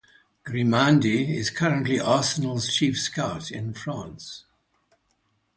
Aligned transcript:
Grimandi 0.43 1.37
is 1.37 1.51
currently 1.51 1.99
Arsenal's 1.99 2.73
chief 2.73 2.99
scout 2.99 3.51
in 3.51 3.71
France. 3.75 4.45